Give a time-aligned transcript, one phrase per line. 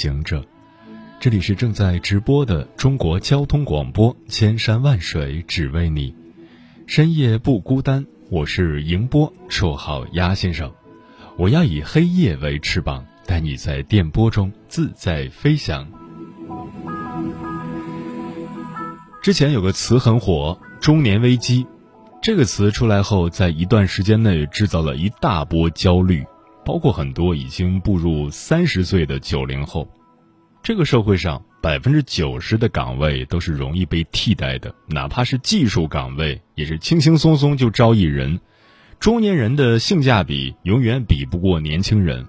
[0.00, 0.42] 行者，
[1.20, 6.14] 这里是正在直播的中国交通广播，千山万水只为你，
[6.86, 8.06] 深夜不孤单。
[8.30, 10.72] 我是迎波，绰号鸭先生。
[11.36, 15.86] 我要以黑夜为翅膀，带你在电波中自在飞翔。
[19.20, 21.66] 之前有个词很火，“中年危机”，
[22.22, 26.24] 这个词出来后，在一段时间内制造了一大波焦虑。
[26.70, 29.88] 包括很多已经步入三十岁的九零后，
[30.62, 38.38] 这个社会上百分之九十的岗位都是容易被替代的，哪怕是技术岗位，也是轻轻松松就招一人。
[39.00, 42.24] 中年人的性价比永远比不过年轻人。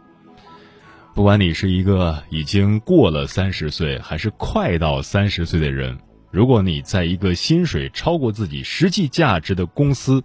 [1.14, 6.00] 不管你是一个已经过了三十岁，还是快到三十岁的人，
[6.32, 10.24] 如果你在一个薪水超过自己实际价值的公司，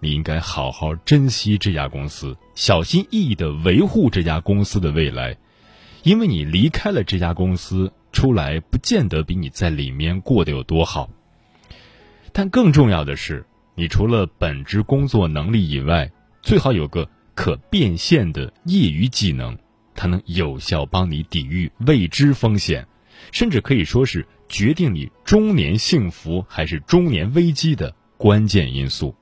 [0.00, 5.36] 你应该好好珍惜这家公司，小心翼翼的维护这家公司的未来，
[6.02, 11.10] 因为你离开了这家公司，出来不见得比你在里面过得有多好。
[12.32, 19.58] 但更重要的是，你除了本职工作能力以外，最好有个可变现的业余技能，
[19.94, 22.86] 它能有效帮你抵御未知风险，
[23.32, 29.14] 甚至可以说是决定你中年幸福还是中年危机的关键因素。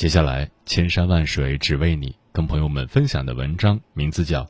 [0.00, 4.44] 接下来，千山万水只为你，跟朋友们分享的文章名字叫《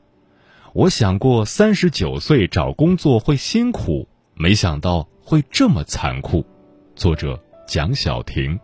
[0.73, 6.43] 我想过三十九岁找工作会辛苦，没想到会这么残酷》，
[6.95, 7.37] 作者
[7.67, 8.57] 蒋小婷。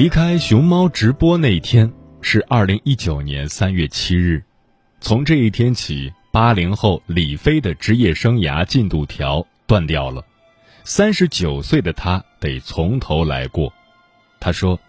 [0.00, 4.42] 离开熊猫直播那一天是二零一九年三月七日，
[4.98, 10.24] 从这一天起，八零后李飞的职业生涯进度条断掉了。
[10.84, 13.70] 三十九岁的他得从头来过。
[14.40, 14.80] 他说，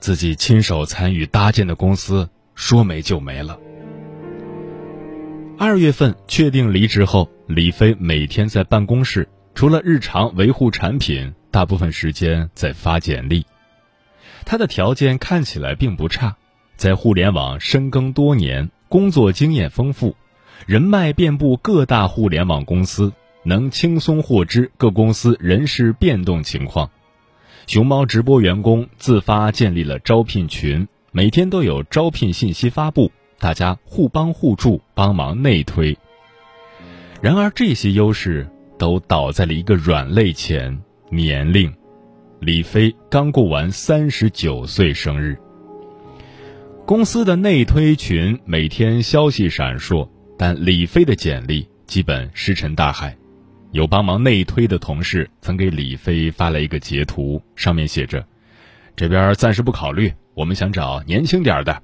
[0.00, 3.56] 自己亲手参与搭建的公司说没就没了。
[5.56, 13.46] 二月份确定离职后，李飞每天在办公室，除了日常维护产品，大部分时间在发简历。
[14.46, 16.36] 他的条件看起来并不差，
[16.76, 20.14] 在互联网深耕多年，工作经验丰富，
[20.66, 23.12] 人脉遍布各大互联网公司，
[23.42, 26.88] 能轻松获知各公司人事变动情况。
[27.66, 35.98] 熊猫直播员工自发建立了招聘群，每天都有招聘信息发布，大家互帮互助，帮忙内推。
[37.20, 40.80] 然而，这些优势都倒在了一个软肋前——
[41.10, 41.74] 年龄。
[42.40, 45.36] 李飞刚过完三十九岁生日。
[46.84, 50.08] 公司的内推群每天消息闪烁，
[50.38, 53.16] 但李飞的简历基本石沉大海。
[53.72, 58.24] 有帮忙内推的同事曾给李飞发来一个截图，上面写着
[58.94, 61.82] ：“这边暂时不考虑，我们想找年轻点的。”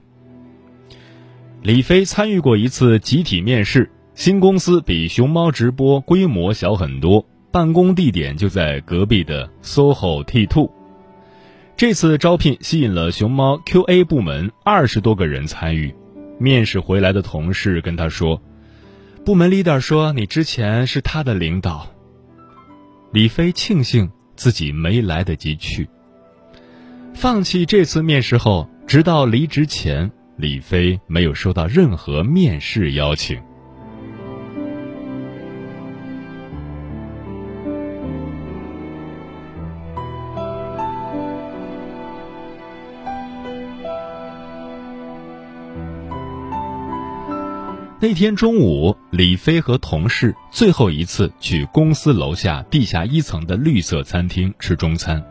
[1.62, 7.26] 李飞参与过一次集体面试，新公司比熊猫直播规模小很多。
[7.52, 10.70] 办公地点就在隔壁的 SOHO T Two。
[11.76, 15.94] 这次招聘吸引了熊猫 QA 部门二十多个人参与。
[16.38, 18.40] 面试回来的同事跟他说
[19.24, 21.86] ：“部门 leader 说你之前是他的领导。”
[23.12, 25.88] 李飞庆幸自己没来得及去。
[27.14, 33.38] 放弃这次面试后，直到离职前，李飞没有收到任何面试邀请。
[48.02, 55.24] 那天中午，李飞和同事最后一次去公司楼下地下一层的绿色餐厅吃中餐。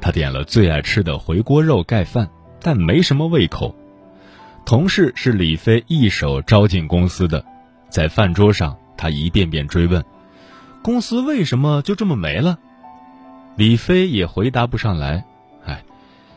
[0.00, 2.30] 他点了最爱吃的回锅肉盖饭，
[2.60, 3.74] 但没什么胃口。
[4.64, 7.44] 同事是李飞一手招进公司的，
[7.88, 10.04] 在饭桌上，他一遍遍追问
[10.84, 12.60] ：“公司为什么就这么没了？”
[13.58, 15.24] 李飞也回答不上来。
[15.64, 15.82] 哎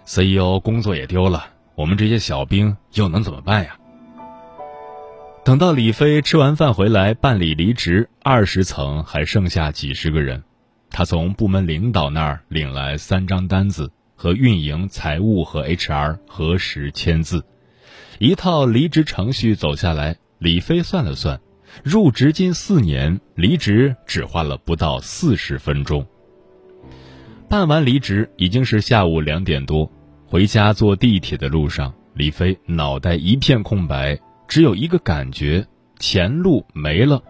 [0.08, 1.46] ，CEO 工作也丢了，
[1.76, 3.76] 我们这些小兵又能怎么办呀？
[5.50, 10.44] 等到李飞吃完饭回来办理离职，二十层还剩下几十个人，
[10.92, 17.44] 他从部门领导那儿领来三张单子，和运营、财务和 HR 核实签字，
[18.20, 21.42] 一套离职程序走下来，李飞算了算，
[21.84, 26.06] 入职近四年，离职只花了不到四十分钟。
[27.50, 29.92] 办完离职已经是下午两点多，
[30.28, 34.20] 回家坐地铁的路上，李飞脑袋一片空白。
[34.50, 35.68] 只有一个感觉，
[36.00, 37.22] 前路没了。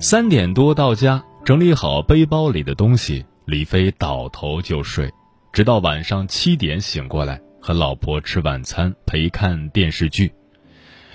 [0.00, 5.08] 三点多到家，整理好背包里的东西，李飞倒头就睡，
[5.52, 10.34] 直到晚上七点醒过来，和老婆吃晚餐，陪看电视剧。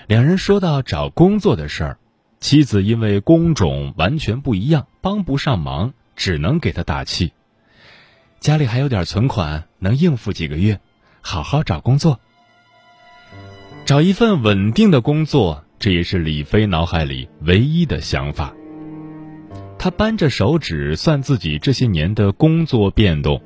[0.07, 1.97] 两人说到找工作的事儿，
[2.39, 7.33] 妻子因为工种完全不一样，帮不上忙，只能给他打气。
[8.39, 10.79] 家里还有点存款，能应付几个月，
[11.19, 12.21] 好好找工作。
[13.87, 18.53] 找一份稳定的工作，这也是李飞脑海里唯一的想法。
[19.79, 23.41] 他扳着手指算自己这些年的工作变动，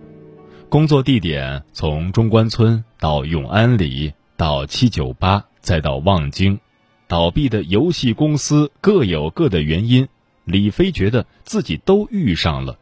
[0.67, 6.59] 工作地点从中关村到永安里，到七九八，再到望京，
[7.07, 10.07] 倒闭的游戏公司各有各的原因。
[10.45, 12.79] 李飞觉得自己都遇上了，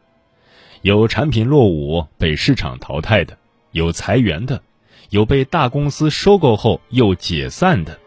[0.80, 3.36] 有产品落伍被市场淘汰的，
[3.72, 4.62] 有裁员的。
[5.10, 7.98] 有被大公司收购后又解散的。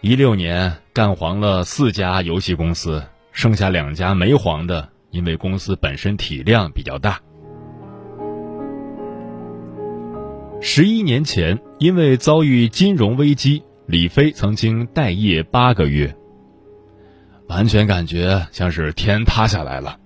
[0.00, 7.20] 一六年干黄了四家游戏公司，剩下两家没黄的，因为公司本身体量比较大。
[10.60, 16.16] 十一年前，因为遭遇金融危机，李飞曾经待业八个月，
[17.46, 20.00] 完全感觉像是天塌下来了。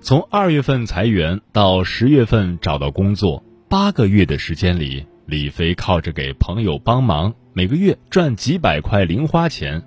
[0.00, 3.44] 从二月份裁员到十月份找到工作。
[3.72, 9.82] 八个月的时间里，李飞靠着给朋友帮忙，每个月赚几百块零花钱，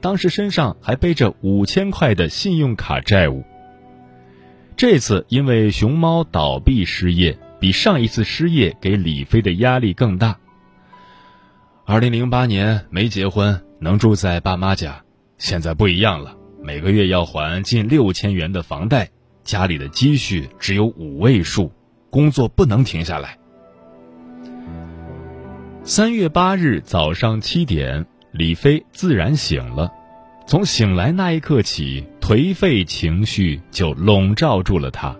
[0.00, 3.42] 当时身上还背着五千块的信用卡债务。
[4.76, 10.38] 这次因为熊猫倒闭失业，比上一次失业给李飞的压力更大。
[11.84, 15.02] 二零零八年没结婚，能住在爸妈家，
[15.36, 19.10] 现在不一样了，每个月要还近六千元的房贷，
[19.42, 21.72] 家里的积蓄只有五位数。
[22.16, 23.36] 工作不能停下来。
[25.84, 29.92] 三月八日早上七点，李飞自然醒了。
[30.46, 35.14] 从醒来那一刻起，颓废情绪就笼罩住了他。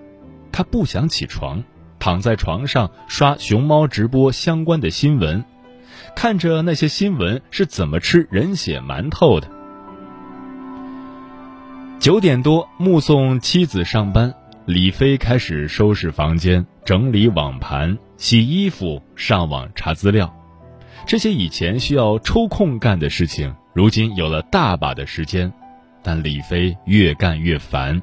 [0.51, 1.63] 他不想起床，
[1.99, 5.45] 躺在床上刷熊猫直播相关的新闻，
[6.15, 9.49] 看着那些新闻是怎么吃人血馒头的。
[11.99, 14.35] 九点多，目送妻子上班。
[14.67, 20.35] 李飞开始收拾房间、整理网盘、洗衣服、上网查资料，
[21.07, 25.53] 这些以前需要抽空干的事情，如今有了大把的时间。
[26.03, 28.03] 但李飞越干越烦，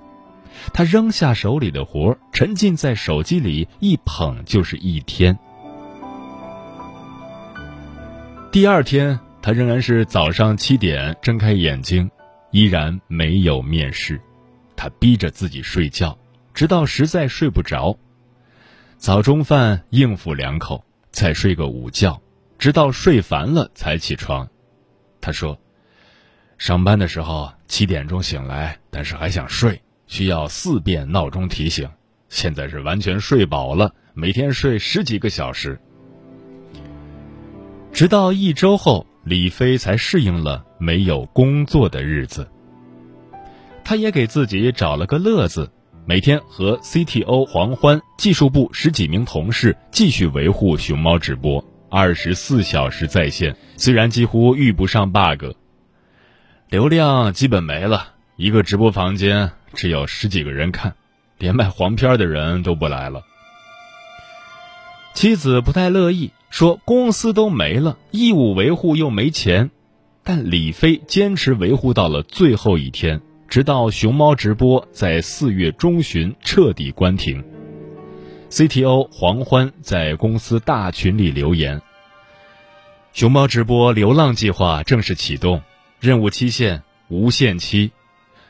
[0.74, 5.38] 他扔下手里的活，沉浸在手机里，一捧就是一天。
[8.54, 12.10] 第二天，他仍然是早上七点睁开眼睛，
[12.52, 14.22] 依然没有面试，
[14.78, 16.18] 他逼着自己睡觉。
[16.54, 17.98] 直到实在睡不着，
[18.98, 22.22] 早中饭应付两口，再睡个午觉，
[22.60, 24.48] 直到睡烦了才起床。
[25.20, 25.60] 他说
[26.60, 31.90] ：“上班的时候七点钟醒来，但是还想睡，需要四遍闹钟提醒。
[32.30, 35.80] 现在是完全睡饱了，每天睡十几个小时。”
[37.92, 42.48] 直到一周后，李飞才适应了没有工作的日子。
[43.84, 45.72] 他也给自己找了个乐子。
[46.06, 53.56] 每天和 CTO 黄欢、技术部十几名同事继续维护熊猫直播，二十四小时在线。
[53.78, 55.56] 虽然几乎遇不上 bug，
[56.68, 60.94] 流量基本没了，一个直播房间只有十几个人看，
[61.38, 63.24] 连卖黄片的人都不来了。
[65.14, 69.72] 妻子不太乐意，说公司都没了，义务维护又没钱，
[70.22, 73.22] 但李飞坚持维护到了最后一天。
[73.54, 77.44] 直到熊猫直播在四月中旬彻底关停
[78.50, 81.80] ，CTO 黄欢在公司大群里留言
[83.14, 85.62] ：“熊猫直播流浪计划正式启动，
[86.00, 87.92] 任务期限无限期，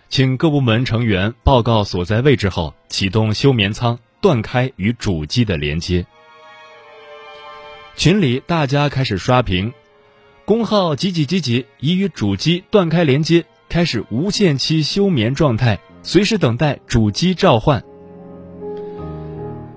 [0.07, 6.05] 请各部门成员报告所在位置后启动休眠舱，断开与主机的连接。”
[7.98, 9.74] 群里大家开始刷屏，
[10.45, 13.43] 工号几几几几已与主机断开连接。
[13.74, 17.84] 开始无限期休眠状态，随时等待主机召唤。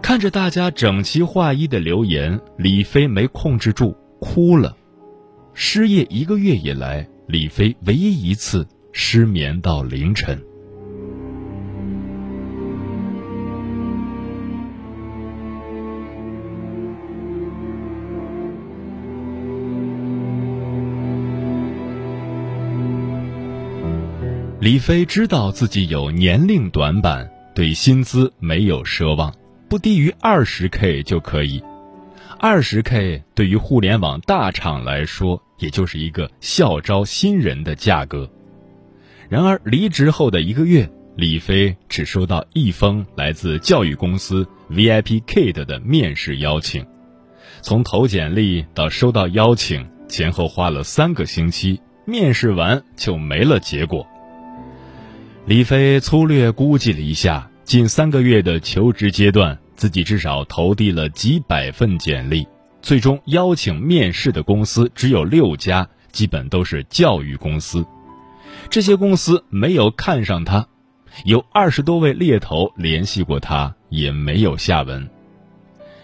[0.03, 4.77] 看着大家整齐划一的留言，李飞没控制住，哭了。
[5.55, 10.39] 失业一个月以来，李飞唯一一次失眠到凌晨。
[24.67, 29.33] 李飞知道自己有年龄短板，对薪资没有奢望，
[29.69, 31.63] 不低于二十 K 就可以。
[32.41, 38.29] 二十 K 对于互联网大厂来说，也就是一个校招新人的价格。
[39.29, 46.85] 然而离职后的一个月，李飞只收到一封来自教育公司 VIP Kid 的面试邀请，
[47.61, 54.05] 从投简历到收到邀请，前后花了三个星期，面试完就没了结果。
[55.47, 62.45] 李飞粗略估计了一下，近三个月的求职阶段，自己至少投递了几百份简历，
[62.83, 67.87] 最终邀请面试的公司只有六家，基本都是教育公司。
[68.69, 70.67] 这些公司没有看上他，
[71.25, 75.09] 有二十多位猎头联系过他，也没有下文。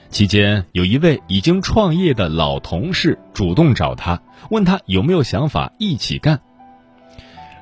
[0.08, 4.22] 期间，有一位已经创业的老同事主动找他，
[4.52, 6.40] 问他有没有想法一起干。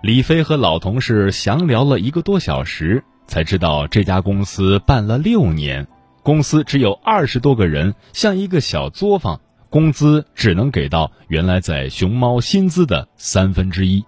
[0.02, 5.86] 李飞和老同事详聊了一个多小时，才知道这家公司办了六年，
[6.22, 9.38] 公司只有二十多个人，像一个小作坊，
[9.68, 14.02] 工资只能给到原来在熊猫薪资的三分之一。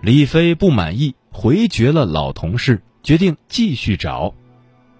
[0.00, 4.34] 李飞不满意，回绝了老同事，决定继续找，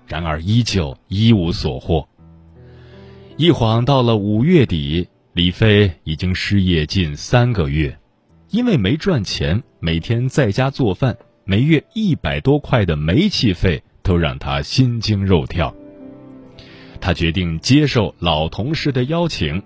[0.06, 2.08] 然而依旧一无所获。
[3.36, 7.98] 一晃到了五月底，李飞已经失业近三个月。
[8.54, 15.74] 因为没赚钱，每天在家做饭，每月一百多块的煤气费都让他心惊肉跳。
[17.00, 19.60] 他决定接受老同事的邀请，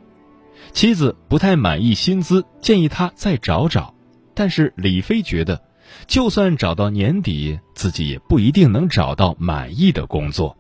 [0.73, 3.93] 妻子不太满意薪资，建议他再找找。
[4.33, 5.61] 但是李飞觉得，
[6.07, 10.57] 就算找到年底，自己也不一定能找到满意的工作。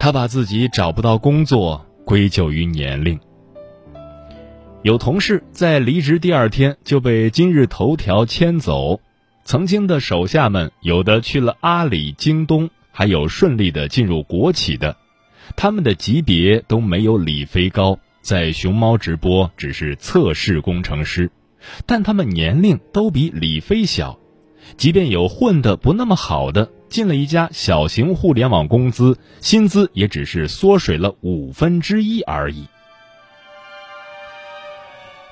[0.00, 3.20] 他把自己找不到工作归咎于年龄。
[4.82, 9.00] 有同事在离职第二天就被今日头条牵走，
[9.44, 14.96] 曾经的手下们有的去了阿里、京东，还有顺利的进入国企的，
[15.54, 21.30] 他们的级别都没有李飞高，在熊猫直播只是测试工程师，
[21.86, 24.18] 但他们年龄都比李飞小，
[24.76, 32.66] 即便有混得不那么好的，进了一家小型互联网公司，薪资也只是缩水了五分之一而已。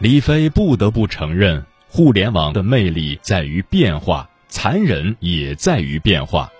[0.00, 6.50] 李飞不得不承认，互联网的魅力在于变化，残忍也在于变化。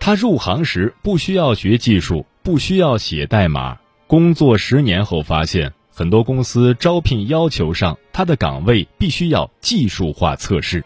[0.00, 10.82] 他入行时不需要学技术，不需要写代码，工作十年后发现，很多公司招聘要求上，他的岗位必须要技术化测试。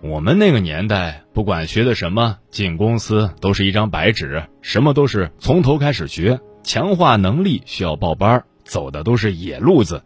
[0.00, 8.44] 我们那个年代，不管学的什么，进公司都是一张白纸，什么都是从头开始学，强化能力需要报班儿。
[8.68, 10.04] 走的都是野路子，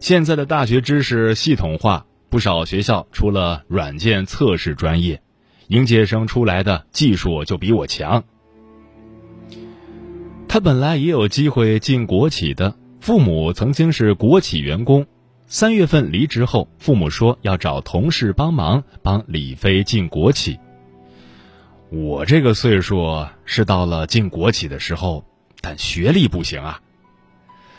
[0.00, 5.20] 现在的大学知识系统化，不少学校除了软件测试专业，
[5.68, 8.24] 应届生出来的技术就比我强。
[10.48, 15.06] 他本来也有机会进国企的，父母曾经是国企员工，
[15.46, 20.58] 三月份离职后，父母说要找同事帮忙帮李飞进国企。
[21.90, 25.24] 我这个岁数是到了进国企的时候，
[25.60, 26.80] 但学历不行啊。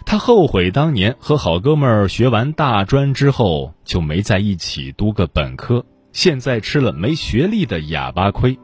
[0.05, 8.57] 他后悔当年和好哥们儿学完大专之后就没在一起读个本科，现在吃了没学历的哑巴亏。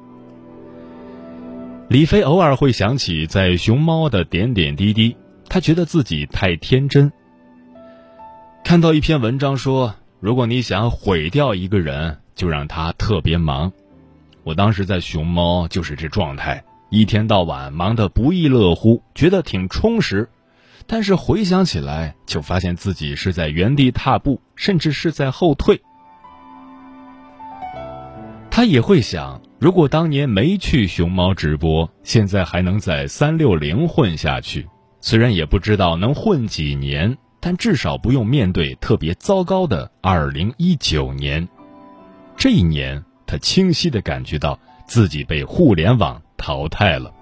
[1.90, 5.18] 李飞偶尔会想起在熊猫的点点滴滴，
[5.50, 7.12] 他觉得自己太天真。
[8.64, 13.74] 看到一篇文章说，如果你想毁掉一个人，就让他特别忙。
[14.44, 20.30] 我当时在熊猫就是这状态，一天到晚忙得不亦乐乎，觉得挺充实。
[20.94, 25.82] 但是回想起来，就发现自己是在原地踏步，甚至是在后退。
[28.50, 34.68] 他也会想，如果当年没去熊猫直播，现在还能在三六零混下去。
[35.00, 41.48] 虽然也不知道能混几年，但至少不用面对特别糟糕的二零一九年。
[42.36, 47.14] 这一年，他清晰的感觉到自己被互联网淘汰了。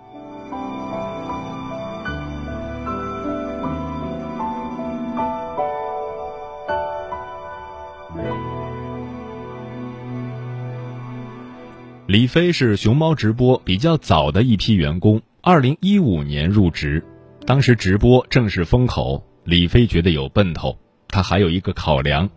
[12.10, 17.04] 李飞是熊猫直播比较早的一批员工，二零一五年入职，
[17.46, 20.76] 当时直播正是风口，李飞觉得有奔头。
[21.08, 22.28] 他还有一个考量，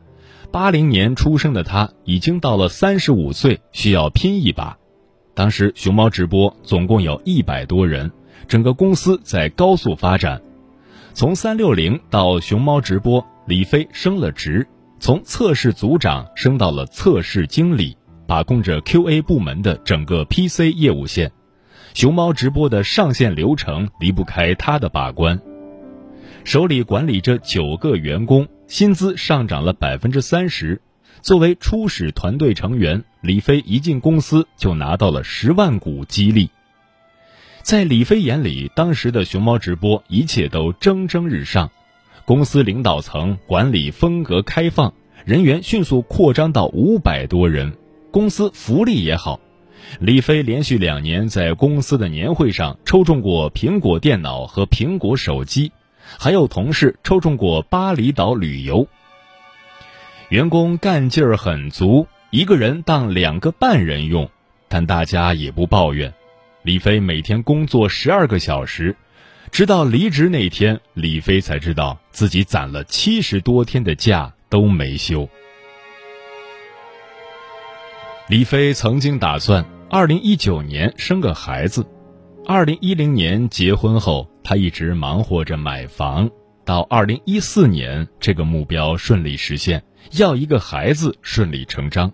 [0.50, 4.76] 八零年出生的他已经到了三十五岁，需要拼一把。
[5.32, 8.12] 当时熊猫直播总共有一百多人，
[8.46, 10.42] 整个公司在高速发展，
[11.14, 14.68] 从三六零到熊猫直播，李飞升了职，
[15.00, 17.96] 从测试组长升到了测试经理。
[18.26, 21.32] 把控着 QA 部门的整个 PC 业务线，
[21.94, 25.40] 熊猫直播的上线流程离不开他的把关。
[26.44, 30.80] 手里管理着九个员工，薪资上涨了百分之三十。
[31.20, 36.50] 作为初始团队成员，李飞一进公司就拿到了十万股激励。
[37.62, 41.70] 在李飞眼里，当时的熊猫直播一切都蒸蒸日上，
[42.24, 47.72] 公司领导层管理风格开放，人员迅速扩张到五百多人。
[48.12, 49.40] 公司福利也好，
[49.98, 55.72] 李飞连续两年在公司的年会上抽中过苹果电脑和苹果手机，
[56.18, 58.86] 还有同事抽中过巴厘岛旅游。
[60.28, 64.28] 员工干劲儿很足，一个人当两个半人用，
[64.68, 66.12] 但大家也不抱怨。
[66.62, 68.94] 李飞每天工作十二个小时，
[69.50, 75.26] 直到离职那天，李飞才知道自己攒了七十多天的假都没休。
[78.32, 81.86] 李飞曾经打算，二零一九年生个孩子。
[82.46, 86.30] 二零一零年结婚后，他一直忙活着买房。
[86.64, 92.10] 到二零一四年，这个目标顺利实现，要一个孩子顺理成章。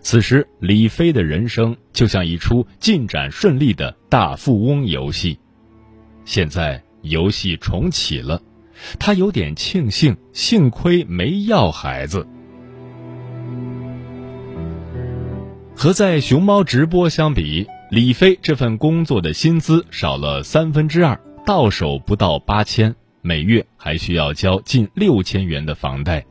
[0.00, 5.38] 此时，李飞的人生就像一出进展顺利的大富翁游戏。
[6.24, 8.40] 现在游戏重启了，
[8.98, 12.26] 他有点庆幸，幸亏没要孩子。
[15.74, 26.24] 和在熊猫直播相比，李飞这份工作的薪资少了三分之二，到手不到八千，每月还需要交近六千元的房贷，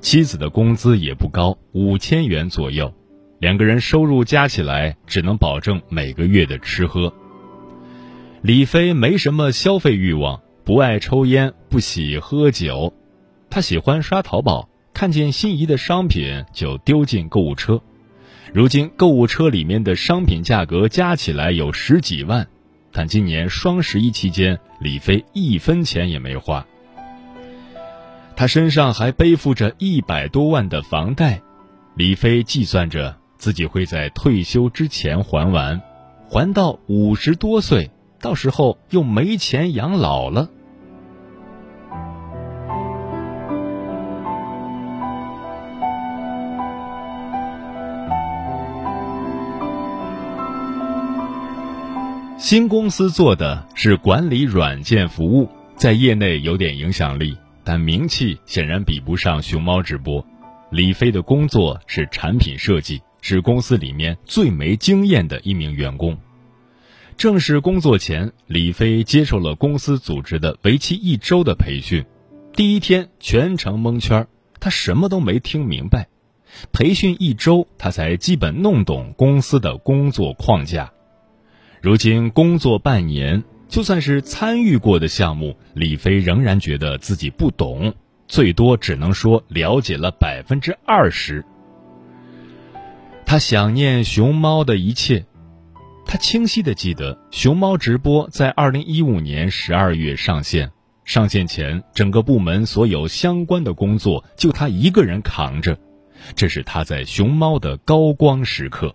[0.00, 2.92] 妻子的工资也不高，五千元左右，
[3.38, 7.12] 两个人收入加起来只能保证每个月的吃喝。
[8.40, 12.92] 李飞没什么消费欲望，不爱抽烟，不喜喝酒，
[13.48, 17.80] 他喜欢刷淘宝，看见心仪的商品就丢进购物车。
[18.54, 22.46] 如今购物车里面的商品价格加起来有十几万，
[22.92, 26.66] 但今年双十一期间，李飞一分钱也没花。
[28.36, 31.40] 他身上还背负着一百多万的房贷，
[31.96, 35.80] 李飞计算着自己会在退休之前还完，
[36.28, 40.50] 还到五十多岁，到时候又没钱养老了。
[52.42, 60.26] 新公司做的是管理软件服务，在业内有点影响力，但名气显然比不上熊猫直播。
[60.68, 66.18] 李飞的工作是产品设计，是公司里面最没经验的一名员工。
[67.16, 72.04] 正式工作前，李飞接受了公司组织的为期一周的培训，
[72.54, 74.26] 第一天全程蒙圈，
[74.58, 76.08] 他什么都没听明白。
[76.72, 80.92] 培训一周，他才基本弄懂公司的工作框架。
[81.82, 87.92] 如今工作半年，就算是参与过的项目，李飞仍然觉得自己不懂，
[88.28, 91.44] 最多只能说了解了百分之二十。
[93.26, 95.26] 他想念熊猫的一切，
[96.06, 100.70] 他清晰的记得熊猫直播在二零一五年十二月上线，
[101.04, 105.76] 上线前整个部门所有相关的工作就他一个人扛着，
[106.36, 108.94] 这是他在熊猫的高光时刻。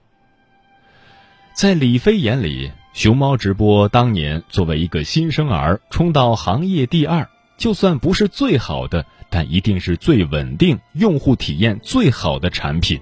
[1.53, 12.99] 在李飞眼里，熊猫直播当年作为一个新生儿冲到行业第二，就算不是最好的，但一定是最稳定、用户体验最好的产品。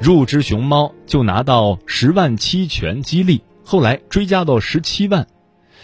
[0.00, 5.26] 入职熊猫就拿到十万期权激励，后来追加到十七万。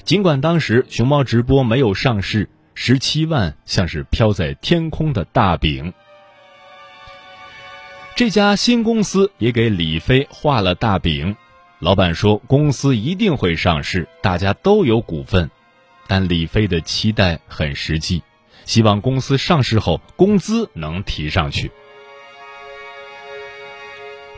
[0.04, 5.92] 尽管当时熊猫直播没有上市，十七万像是飘在天空的大饼。
[8.14, 11.34] 这家新公司也给李飞画了大饼，
[11.82, 15.50] 老板说公司一定会上市，大家都有股份。
[16.06, 18.22] 但李飞的期待很实际，
[18.64, 21.72] 希望公司上市后工资能提上去。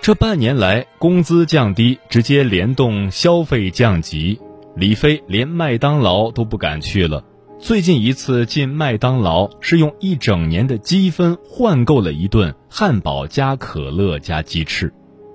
[0.01, 4.41] 这半年来，工资降低，直接联动消费降级，
[4.75, 7.23] 李飞连麦当劳都不敢去了。
[7.61, 14.95] 最近一次进麦当劳是用一整年的积分换购了一顿汉堡加可乐加鸡翅，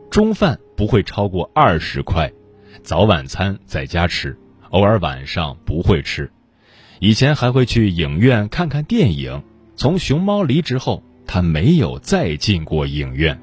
[0.10, 2.34] 中饭不会超过二十块，
[2.82, 4.36] 早晚餐在家吃，
[4.72, 6.32] 偶尔晚上不会吃。
[7.00, 9.43] 以前还会去影院看看电影。
[9.76, 13.39] 从熊猫离职后，他没有再进过影院。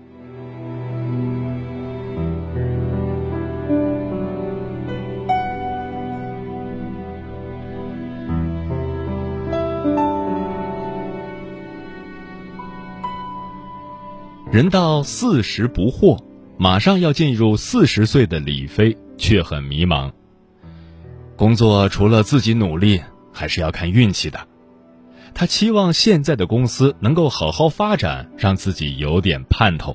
[14.51, 16.26] 人到四十不惑，
[16.59, 20.11] 马上要进入四十岁的李飞却很迷茫。
[21.37, 24.47] 工作除了自己努力，还是要看运气的。
[25.35, 29.95] 他期望现在的公司能够好好发展，让自己有点盼头。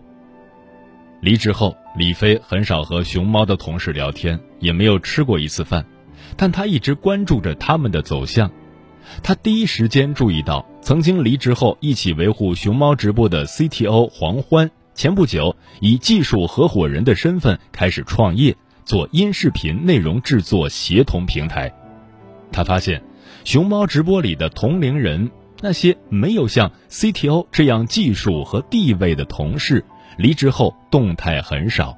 [1.19, 5.84] 离职后，李飞很少和熊猫的同事聊天，也没有吃过一次饭，
[6.38, 8.52] 但他一直关注着他们的走向。
[9.24, 21.73] 他第一时间注意到，曾经离职后一起维护熊猫直播的 CTO 黄欢，前不久以技术合伙人的身份开始创业，做音视频内容制作协同平台。
[22.51, 23.01] 他发现，
[23.45, 29.86] 熊猫直播里的同龄人，那些没有像 CTO 这样技术和地位的同事，
[30.17, 31.97] 离职后动态很少。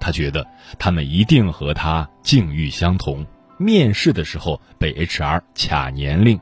[0.00, 0.46] 他觉得
[0.78, 3.26] 他们一定和他境遇相同。
[3.60, 6.38] 面试的时候被 HR 卡年龄，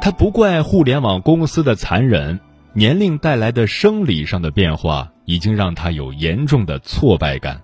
[0.00, 2.40] 他不怪互联网公司的残忍，
[2.76, 7.62] 年龄带来的生理上的变化已经让他有严重的挫败感，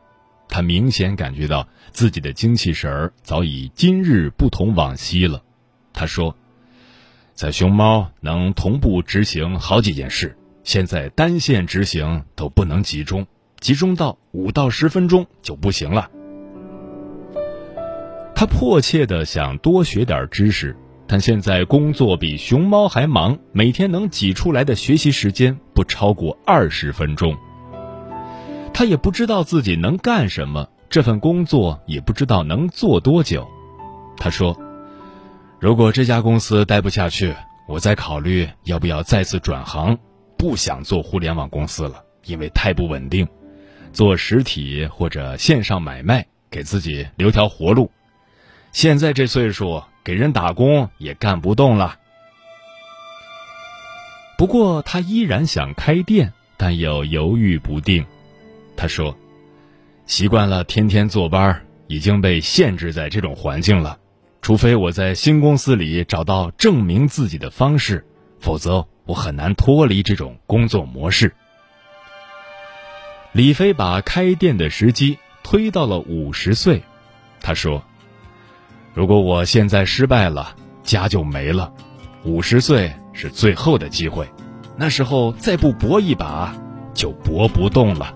[0.48, 5.42] 他明显感觉到自己的精气神儿早已今日不同往昔了。
[5.92, 6.36] 他说，
[7.34, 13.26] 在熊猫能同步执行好几件事，现在单线执行都不能集中，
[13.58, 16.08] 集中到五到十分钟就不行了。
[18.36, 20.76] 他迫切的想多学点知识，
[21.12, 27.36] 但现在工作比熊猫还忙，每天能挤出来的学习时间不超过二十分钟。
[28.72, 33.44] 他也不知道自己能干什么，这份工作也不知道能做多久。
[34.16, 34.56] 他说
[35.58, 37.34] ：“如果这家公司待不下去，
[37.66, 39.98] 我再考虑要不要再次转行。
[40.38, 43.26] 不想做互联网公司了，因为太不稳定。
[43.92, 47.90] 做实体或者线上买卖，给自己留条活路。”
[48.72, 51.98] 现在这岁数，给人打工也干不动了。
[54.38, 58.06] 不过他依然想开店，但又犹豫不定。
[58.76, 59.16] 他说
[60.06, 63.98] ：“习惯了天天坐班，已经被限制在这种环境了。
[64.40, 68.06] 除非我在新公司里找到证明自己的方式，
[68.38, 71.34] 否则我很难脱离这种工作模式。”
[73.32, 76.82] 李飞把开店的时机推到了五十岁。
[77.40, 77.82] 他说。
[79.00, 81.72] 如果我现在失败了，家就没了。
[82.22, 84.28] 五十岁是最后的机会，
[84.76, 86.54] 那时候再不搏一把，
[86.92, 88.12] 就搏不动了。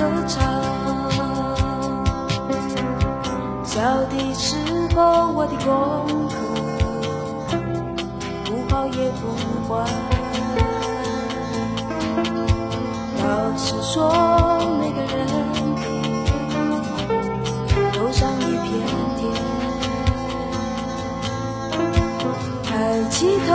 [0.00, 0.40] 歌唱。
[3.62, 4.56] 小的时
[4.96, 5.68] 候我的功
[6.30, 6.34] 课
[8.46, 9.22] 不好也不
[9.68, 9.70] 坏，
[13.22, 14.10] 老师说
[14.80, 15.18] 每个人。
[17.92, 18.68] 头上一片
[19.18, 19.20] 天，
[22.64, 22.70] 抬
[23.10, 23.52] 起头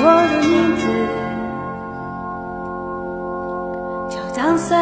[0.00, 0.86] 我的名字
[4.08, 4.76] 叫张三，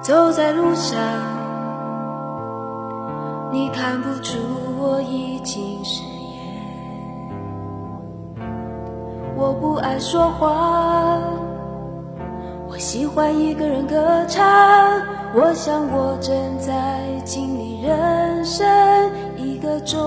[0.00, 0.98] 走在路上，
[3.52, 4.38] 你看不出
[4.78, 6.40] 我已经失业。
[9.36, 11.20] 我不爱说话，
[12.70, 14.42] 我喜欢一个人歌唱。
[15.34, 18.66] 我想我正在经历人生
[19.36, 20.00] 一个终